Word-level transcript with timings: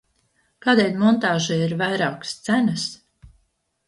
Kādēļ 0.65 0.95
montāžai 1.01 1.57
ir 1.65 1.75
vairākas 1.81 2.31
cenas? 2.47 2.87